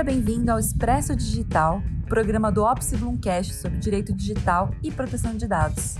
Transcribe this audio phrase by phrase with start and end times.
[0.00, 5.46] Seja bem-vindo ao Expresso Digital, programa do Opsi Bloomcast sobre direito digital e proteção de
[5.46, 5.96] dados.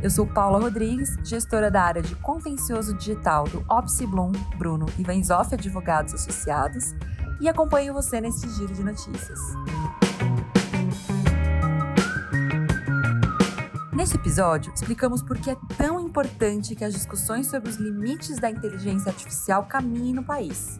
[0.00, 5.02] Eu sou Paula Rodrigues, gestora da área de contencioso digital do Opsi Bloom, Bruno e
[5.02, 6.94] Vanzoff Advogados Associados,
[7.40, 9.40] e acompanho você neste giro de notícias.
[13.92, 18.48] Neste episódio, explicamos por que é tão importante que as discussões sobre os limites da
[18.48, 20.78] inteligência artificial caminhem no país.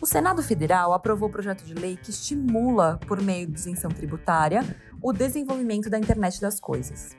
[0.00, 4.64] O Senado Federal aprovou o projeto de lei que estimula, por meio de isenção tributária,
[5.02, 7.10] o desenvolvimento da internet das coisas.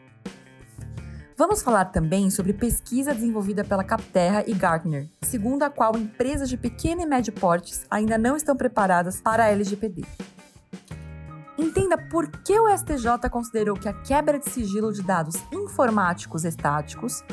[1.37, 6.57] Vamos falar também sobre pesquisa desenvolvida pela Capterra e Gartner, segundo a qual empresas de
[6.57, 10.03] pequeno e médio portes ainda não estão preparadas para a LGPD.
[11.59, 17.23] Entenda por que o STJ considerou que a quebra de sigilo de dados informáticos estáticos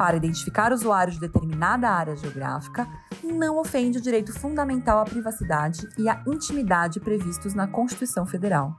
[0.00, 2.88] para identificar usuários de determinada área geográfica
[3.22, 8.74] não ofende o direito fundamental à privacidade e à intimidade previstos na Constituição Federal.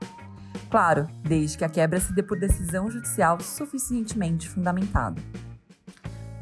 [0.68, 5.22] Claro, desde que a quebra se dê por decisão judicial suficientemente fundamentada.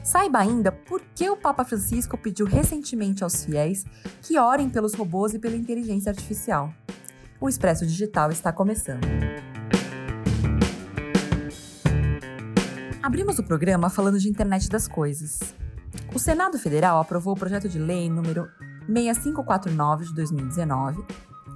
[0.02, 3.84] Saiba ainda por que o Papa Francisco pediu recentemente aos fiéis
[4.22, 6.72] que orem pelos robôs e pela inteligência artificial.
[7.38, 9.06] O Expresso Digital está começando.
[13.10, 15.40] Abrimos o programa falando de internet das coisas.
[16.14, 18.48] O Senado Federal aprovou o projeto de lei número
[18.86, 21.04] 6549 de 2019,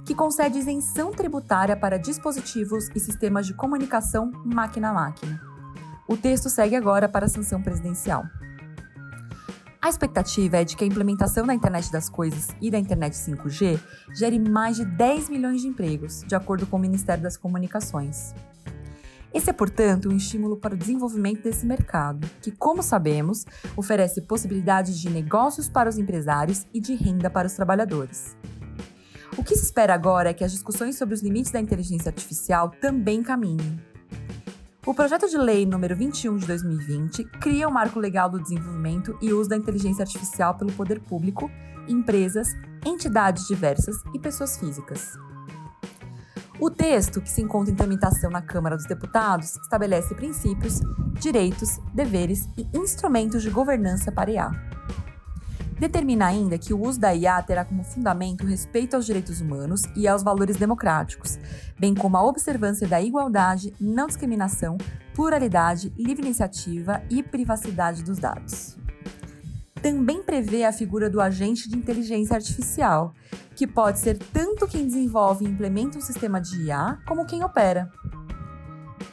[0.05, 5.41] que concede isenção tributária para dispositivos e sistemas de comunicação máquina a máquina.
[6.09, 8.25] O texto segue agora para a sanção presidencial.
[9.81, 13.79] A expectativa é de que a implementação da internet das coisas e da internet 5G
[14.13, 18.35] gere mais de 10 milhões de empregos, de acordo com o Ministério das Comunicações.
[19.35, 24.97] Esse é, portanto, um estímulo para o desenvolvimento desse mercado, que, como sabemos, oferece possibilidades
[24.97, 28.37] de negócios para os empresários e de renda para os trabalhadores.
[29.37, 32.69] O que se espera agora é que as discussões sobre os limites da inteligência artificial
[32.79, 33.77] também caminhem.
[34.85, 39.17] O projeto de lei número 21 de 2020 cria o um marco legal do desenvolvimento
[39.21, 41.51] e uso da inteligência artificial pelo poder público,
[41.89, 42.53] empresas,
[42.85, 45.17] entidades diversas e pessoas físicas.
[46.59, 50.79] O texto, que se encontra em tramitação na Câmara dos Deputados, estabelece princípios,
[51.19, 54.51] direitos, deveres e instrumentos de governança para IA.
[55.77, 59.81] Determina ainda que o uso da IA terá como fundamento o respeito aos direitos humanos
[59.97, 61.37] e aos valores democráticos,
[61.77, 64.77] bem como a observância da igualdade, não discriminação,
[65.13, 68.77] pluralidade, livre iniciativa e privacidade dos dados
[69.85, 73.13] também prevê a figura do agente de inteligência artificial,
[73.55, 77.89] que pode ser tanto quem desenvolve e implementa um sistema de IA, como quem opera.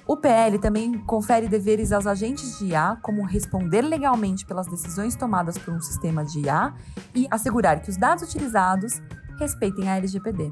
[0.07, 5.57] O PL também confere deveres aos agentes de IA, como responder legalmente pelas decisões tomadas
[5.57, 6.75] por um sistema de IA
[7.15, 9.01] e assegurar que os dados utilizados
[9.39, 10.51] respeitem a LGPD.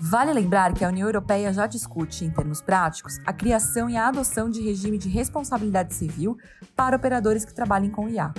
[0.00, 4.08] Vale lembrar que a União Europeia já discute, em termos práticos, a criação e a
[4.08, 6.36] adoção de regime de responsabilidade civil
[6.74, 8.34] para operadores que trabalhem com IA.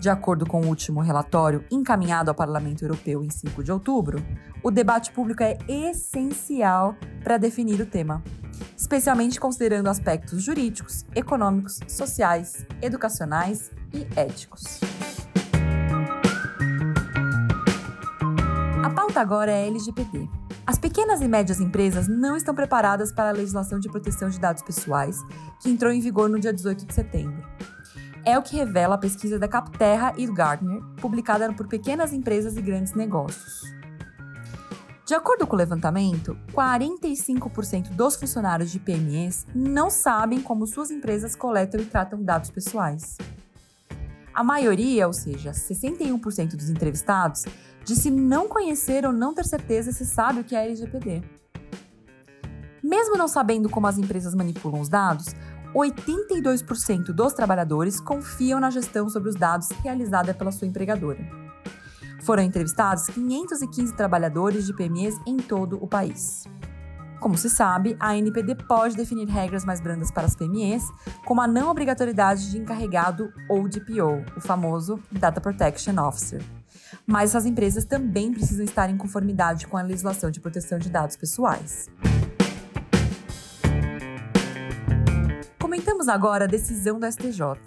[0.00, 4.24] De acordo com o último relatório encaminhado ao Parlamento Europeu em 5 de outubro,
[4.62, 8.24] o debate público é essencial para definir o tema,
[8.74, 14.80] especialmente considerando aspectos jurídicos, econômicos, sociais, educacionais e éticos.
[18.82, 20.26] A pauta agora é LGPD.
[20.66, 24.62] As pequenas e médias empresas não estão preparadas para a legislação de proteção de dados
[24.62, 25.18] pessoais,
[25.60, 27.44] que entrou em vigor no dia 18 de setembro.
[28.24, 32.56] É o que revela a pesquisa da Capterra e do Gartner, publicada por pequenas empresas
[32.56, 33.62] e grandes negócios.
[35.06, 41.34] De acordo com o levantamento, 45% dos funcionários de PMEs não sabem como suas empresas
[41.34, 43.16] coletam e tratam dados pessoais.
[44.32, 47.44] A maioria, ou seja, 61% dos entrevistados,
[47.84, 51.22] disse não conhecer ou não ter certeza se sabe o que é LGPD.
[52.82, 55.26] Mesmo não sabendo como as empresas manipulam os dados,
[55.74, 61.18] 82% dos trabalhadores confiam na gestão sobre os dados realizada pela sua empregadora.
[62.22, 66.44] Foram entrevistados 515 trabalhadores de PMEs em todo o país.
[67.18, 70.84] Como se sabe, a NPD pode definir regras mais brandas para as PMEs,
[71.26, 76.42] como a não obrigatoriedade de encarregado ou DPO, o famoso Data Protection Officer.
[77.06, 81.16] Mas essas empresas também precisam estar em conformidade com a legislação de proteção de dados
[81.16, 81.90] pessoais.
[86.10, 87.58] Agora a decisão do STJ.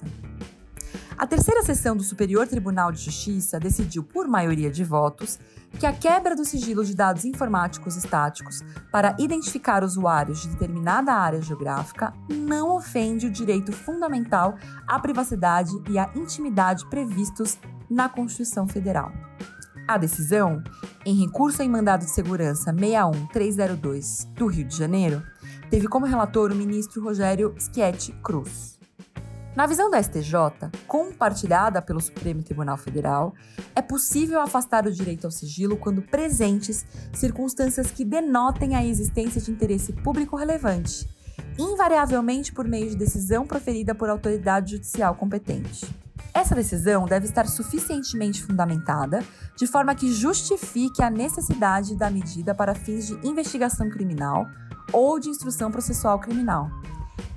[1.18, 5.40] A terceira sessão do Superior Tribunal de Justiça decidiu, por maioria de votos,
[5.80, 8.62] que a quebra do sigilo de dados informáticos estáticos
[8.92, 14.56] para identificar usuários de determinada área geográfica não ofende o direito fundamental
[14.88, 17.58] à privacidade e à intimidade previstos
[17.90, 19.12] na Constituição Federal.
[19.88, 20.64] A decisão,
[21.06, 25.22] em recurso em mandado de segurança 61302 do Rio de Janeiro,
[25.74, 28.78] teve como relator o ministro Rogério Schietti Cruz.
[29.56, 33.34] Na visão da STJ, compartilhada pelo Supremo Tribunal Federal,
[33.74, 39.50] é possível afastar o direito ao sigilo quando presentes circunstâncias que denotem a existência de
[39.50, 41.10] interesse público relevante,
[41.58, 45.92] invariavelmente por meio de decisão proferida por autoridade judicial competente.
[46.36, 49.24] Essa decisão deve estar suficientemente fundamentada,
[49.58, 54.46] de forma que justifique a necessidade da medida para fins de investigação criminal
[54.92, 56.70] ou de instrução processual criminal,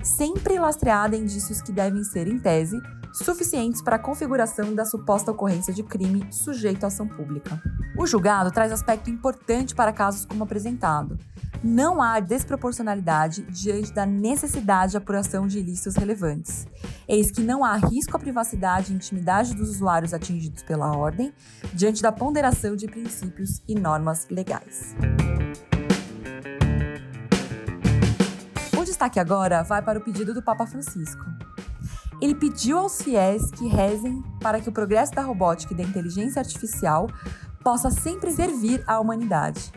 [0.03, 2.79] sempre lastreada em indícios que devem ser, em tese,
[3.13, 7.61] suficientes para a configuração da suposta ocorrência de crime sujeito à ação pública.
[7.97, 11.17] O julgado traz aspecto importante para casos como apresentado,
[11.63, 16.67] não há desproporcionalidade diante da necessidade de apuração de ilícitos relevantes.
[17.07, 21.33] Eis que não há risco à privacidade e intimidade dos usuários atingidos pela ordem,
[21.73, 24.95] diante da ponderação de princípios e normas legais.
[28.97, 31.23] Destaque agora vai para o pedido do Papa Francisco.
[32.19, 36.39] Ele pediu aos fiéis que rezem para que o progresso da robótica e da inteligência
[36.39, 37.07] artificial
[37.63, 39.71] possa sempre servir à humanidade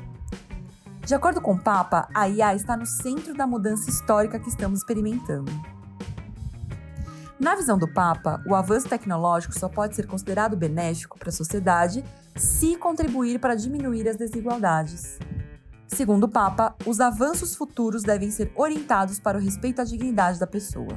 [1.10, 4.78] de acordo com o Papa, a IA está no centro da mudança histórica que estamos
[4.78, 5.50] experimentando.
[7.36, 12.04] Na visão do Papa, o avanço tecnológico só pode ser considerado benéfico para a sociedade
[12.36, 15.18] se contribuir para diminuir as desigualdades.
[15.92, 20.46] Segundo o Papa, os avanços futuros devem ser orientados para o respeito à dignidade da
[20.46, 20.96] pessoa.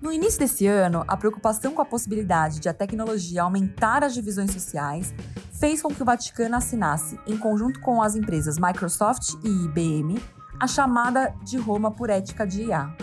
[0.00, 4.52] No início desse ano, a preocupação com a possibilidade de a tecnologia aumentar as divisões
[4.52, 5.12] sociais
[5.52, 10.22] fez com que o Vaticano assinasse, em conjunto com as empresas Microsoft e IBM,
[10.58, 12.94] a chamada de Roma por Ética de IA.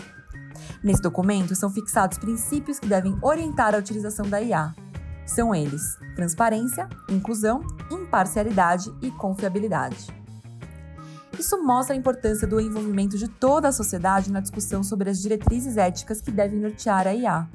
[0.82, 4.74] Nesse documento são fixados princípios que devem orientar a utilização da IA.
[5.26, 7.60] São eles: transparência, inclusão,
[8.08, 10.08] imparcialidade e confiabilidade.
[11.38, 15.76] Isso mostra a importância do envolvimento de toda a sociedade na discussão sobre as diretrizes
[15.76, 17.48] éticas que devem nortear a IA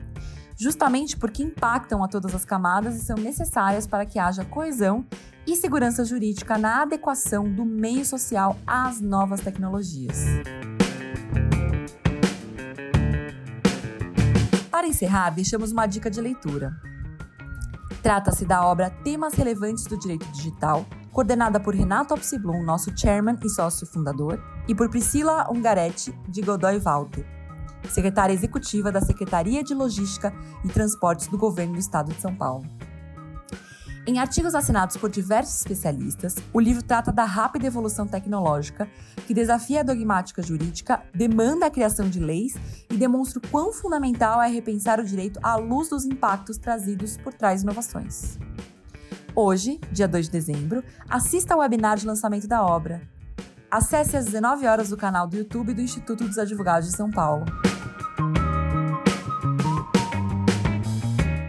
[0.56, 5.06] justamente porque impactam a todas as camadas e são necessárias para que haja coesão
[5.46, 10.26] e segurança jurídica na adequação do meio social às novas tecnologias.
[14.72, 16.74] Para encerrar, deixamos uma dica de leitura.
[18.04, 23.50] Trata-se da obra Temas Relevantes do Direito Digital, coordenada por Renato Opsiblum, nosso chairman e
[23.50, 27.26] sócio fundador, e por Priscila Ungaretti, de Godoy Walter,
[27.88, 30.34] secretária executiva da Secretaria de Logística
[30.66, 32.66] e Transportes do Governo do Estado de São Paulo.
[34.06, 38.86] Em artigos assinados por diversos especialistas, o livro trata da rápida evolução tecnológica
[39.26, 42.54] que desafia a dogmática jurídica, demanda a criação de leis
[42.92, 47.34] e demonstra o quão fundamental é repensar o direito à luz dos impactos trazidos por
[47.34, 48.38] trás inovações.
[49.34, 53.02] Hoje, dia 2 de dezembro, assista ao webinar de lançamento da obra.
[53.72, 57.46] Acesse às 19 horas o canal do YouTube do Instituto dos Advogados de São Paulo.